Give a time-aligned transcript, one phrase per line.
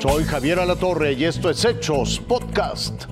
[0.00, 3.06] Soy Javier Alatorre y esto es Hechos Podcast.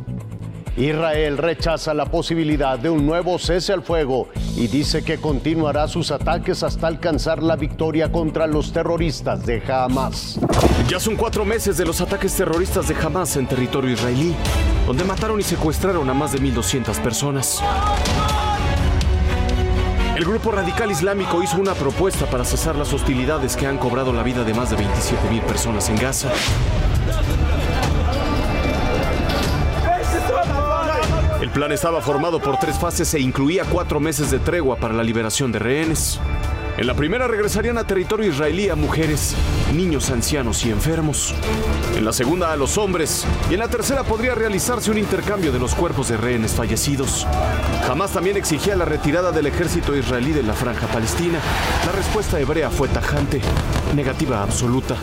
[0.76, 6.12] Israel rechaza la posibilidad de un nuevo cese al fuego y dice que continuará sus
[6.12, 10.38] ataques hasta alcanzar la victoria contra los terroristas de Hamas.
[10.86, 14.36] Ya son cuatro meses de los ataques terroristas de Hamas en territorio israelí,
[14.86, 17.60] donde mataron y secuestraron a más de 1.200 personas.
[20.16, 24.22] El grupo radical islámico hizo una propuesta para cesar las hostilidades que han cobrado la
[24.22, 26.30] vida de más de 27.000 personas en Gaza.
[31.42, 35.02] El plan estaba formado por tres fases e incluía cuatro meses de tregua para la
[35.02, 36.18] liberación de rehenes.
[36.78, 39.34] En la primera regresarían a territorio israelí a mujeres,
[39.74, 41.34] niños, ancianos y enfermos.
[41.96, 43.26] En la segunda a los hombres.
[43.50, 47.26] Y en la tercera podría realizarse un intercambio de los cuerpos de rehenes fallecidos.
[47.86, 51.38] Jamás también exigía la retirada del ejército israelí de la franja palestina.
[51.86, 53.40] La respuesta hebrea fue tajante,
[53.94, 54.96] negativa absoluta.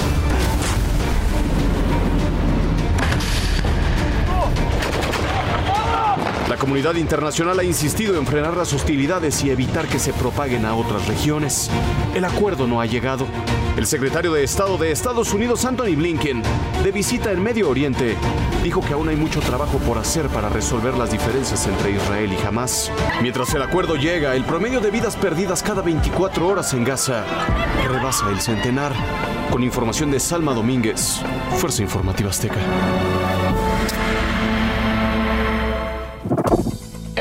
[6.50, 10.76] La comunidad internacional ha insistido en frenar las hostilidades y evitar que se propaguen a
[10.76, 11.70] otras regiones.
[12.14, 13.26] El acuerdo no ha llegado.
[13.78, 16.44] El secretario de Estado de Estados Unidos, Anthony Blinken,
[16.84, 18.16] de visita en Medio Oriente,
[18.62, 22.46] dijo que aún hay mucho trabajo por hacer para resolver las diferencias entre Israel y
[22.46, 22.92] Hamas.
[23.22, 27.24] Mientras el acuerdo llega, el promedio de vidas perdidas cada 24 horas en Gaza
[27.94, 28.92] rebasa el centenar.
[29.52, 31.22] Con información de Salma Domínguez,
[31.58, 32.60] Fuerza Informativa Azteca.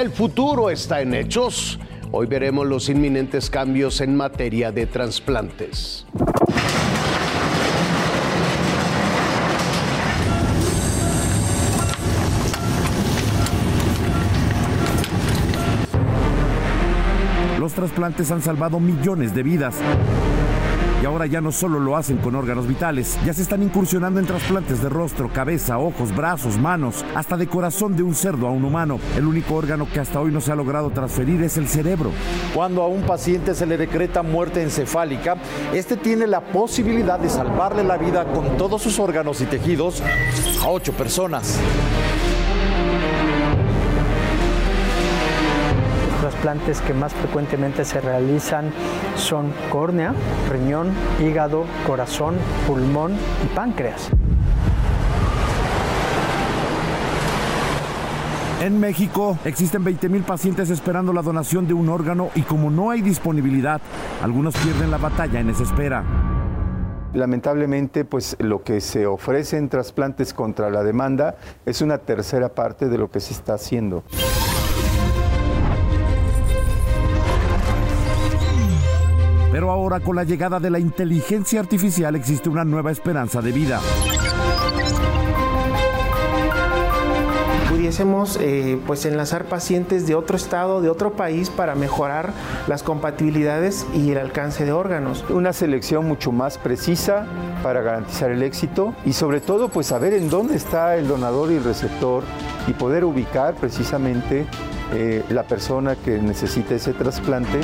[0.03, 1.79] El futuro está en hechos.
[2.11, 6.05] Hoy veremos los inminentes cambios en materia de trasplantes.
[17.61, 19.77] Los trasplantes han salvado millones de vidas.
[21.03, 24.27] Y ahora ya no solo lo hacen con órganos vitales, ya se están incursionando en
[24.27, 28.65] trasplantes de rostro, cabeza, ojos, brazos, manos, hasta de corazón de un cerdo a un
[28.65, 29.01] humano.
[29.17, 32.13] El único órgano que hasta hoy no se ha logrado transferir es el cerebro.
[32.55, 35.39] Cuando a un paciente se le decreta muerte encefálica,
[35.75, 40.01] este tiene la posibilidad de salvarle la vida con todos sus órganos y tejidos
[40.63, 41.59] a ocho personas.
[46.43, 48.73] Trasplantes que más frecuentemente se realizan
[49.15, 50.13] son córnea,
[50.51, 52.35] riñón, hígado, corazón,
[52.67, 54.11] pulmón y páncreas.
[58.61, 63.03] En México existen 20.000 pacientes esperando la donación de un órgano y como no hay
[63.03, 63.81] disponibilidad,
[64.21, 66.03] algunos pierden la batalla en esa espera.
[67.15, 71.37] Lamentablemente, pues lo que se ofrece en trasplantes contra la demanda
[71.67, 74.03] es una tercera parte de lo que se está haciendo.
[79.53, 83.81] Pero ahora con la llegada de la inteligencia artificial existe una nueva esperanza de vida.
[87.83, 92.33] pudiésemos eh, pues enlazar pacientes de otro estado, de otro país para mejorar
[92.69, 95.25] las compatibilidades y el alcance de órganos.
[95.29, 97.27] Una selección mucho más precisa
[97.63, 101.57] para garantizar el éxito y sobre todo pues saber en dónde está el donador y
[101.57, 102.23] el receptor
[102.69, 104.47] y poder ubicar precisamente
[104.95, 107.61] eh, la persona que necesita ese trasplante.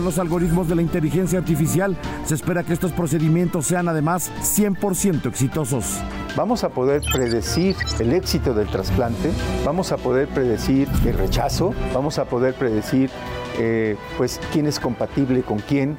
[0.00, 1.94] Con los algoritmos de la inteligencia artificial
[2.24, 5.98] se espera que estos procedimientos sean además 100% exitosos.
[6.34, 9.30] Vamos a poder predecir el éxito del trasplante,
[9.62, 13.10] vamos a poder predecir el rechazo, vamos a poder predecir
[13.58, 15.98] eh, pues quién es compatible con quién.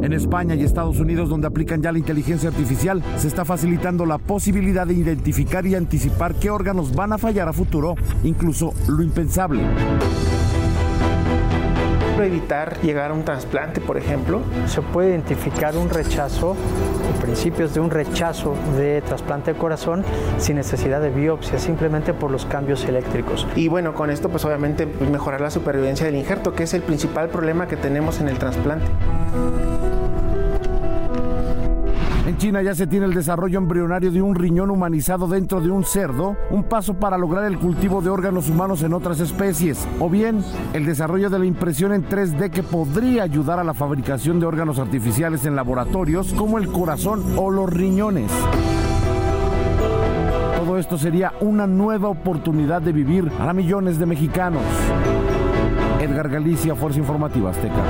[0.00, 4.18] En España y Estados Unidos, donde aplican ya la inteligencia artificial, se está facilitando la
[4.18, 9.64] posibilidad de identificar y anticipar qué órganos van a fallar a futuro, incluso lo impensable
[12.22, 14.40] evitar llegar a un trasplante, por ejemplo.
[14.66, 16.56] Se puede identificar un rechazo,
[17.20, 20.04] principios de un rechazo de trasplante de corazón
[20.38, 23.46] sin necesidad de biopsia, simplemente por los cambios eléctricos.
[23.56, 26.82] Y bueno, con esto pues obviamente pues, mejorar la supervivencia del injerto, que es el
[26.82, 28.86] principal problema que tenemos en el trasplante.
[32.26, 35.84] En China ya se tiene el desarrollo embrionario de un riñón humanizado dentro de un
[35.84, 40.42] cerdo, un paso para lograr el cultivo de órganos humanos en otras especies, o bien
[40.72, 44.80] el desarrollo de la impresión en 3D que podría ayudar a la fabricación de órganos
[44.80, 48.32] artificiales en laboratorios como el corazón o los riñones.
[50.58, 54.62] Todo esto sería una nueva oportunidad de vivir para millones de mexicanos.
[56.00, 57.84] Edgar Galicia, Fuerza Informativa Azteca.